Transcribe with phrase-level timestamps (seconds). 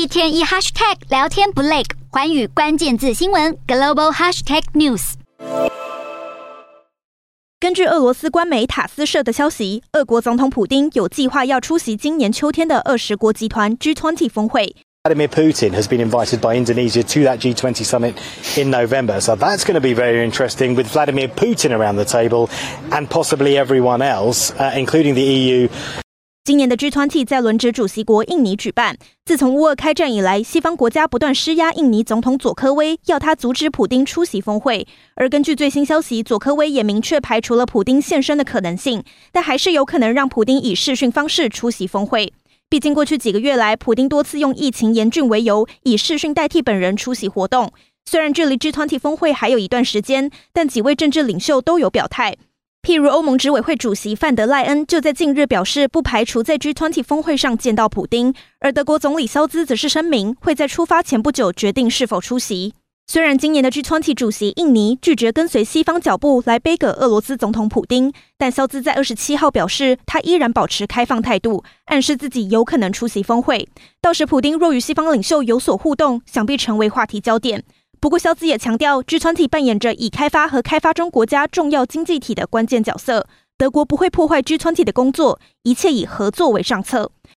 [0.00, 5.12] 一天一 hashtag 聊天不累，环宇关键字新闻 global hashtag news。
[7.60, 14.74] 根据俄罗斯官媒塔斯社的消息，俄国总统普丁有计划要出席今年秋天的二十国集团 G20 峰会。
[15.04, 18.14] Vladimir Putin has been invited by Indonesia to that G20 summit
[18.56, 22.48] in November, so that's going to be very interesting with Vladimir Putin around the table
[22.90, 25.68] and possibly everyone else, uh, including the EU.
[26.50, 28.98] 今年的 G20 在轮值主席国印尼举办。
[29.24, 34.84] 自从乌俄开战以来，西方国家不断施压印尼总统佐科威，要他阻止普丁出席峰会。
[35.14, 42.32] 而根据最新消息，佐科威也明确排除了普丁现身的可能性，但还是有可能让普丁以视讯方式出席峰会。
[42.68, 47.72] 毕竟过去几个月来，普丁多次用疫情严峻为由，以视讯代替本人出席活动。
[48.04, 52.36] 虽然距离 G20 峰会还有一段时间，但几位政治领袖都有表态。
[52.82, 62.72] 譬如欧盟执委会主席范德赖恩就在近日表示，不排除在 G20 峰会上见到普丁，而德国总理肖兹则是声明会在出发前不久决定是否出席。
[63.06, 73.68] 虽然今年的 G20 主席印尼拒绝跟随西方脚步来杯葛俄罗斯总统普丁，但肖兹在二十七号表示，他依然保持开放态度，暗示自己有可能出席峰会。
[74.00, 77.62] 到时普丁若与西方领袖有所互动，想必成为话题焦点。
[78.00, 83.26] 不过，肖兹也强调，G20 扮演着已开发和开发中国家重要经济体的关键角色。
[83.58, 87.12] 德国不会破坏 G20 的工作，一切以合作为上策。